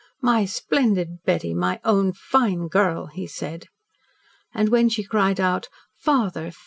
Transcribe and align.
"My 0.23 0.45
splendid 0.45 1.17
Betty! 1.25 1.53
My 1.53 1.79
own 1.83 2.13
fine 2.13 2.69
girl!" 2.69 3.05
he 3.05 3.27
said. 3.27 3.67
And 4.51 4.69
when 4.69 4.89
she 4.89 5.03
cried 5.03 5.39
out 5.39 5.67
"Father! 5.99 6.51